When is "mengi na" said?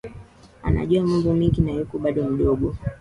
1.33-1.71